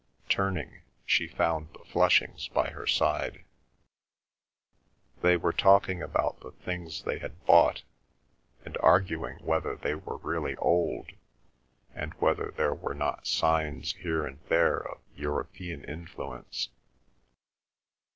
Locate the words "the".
1.73-1.85, 6.39-6.53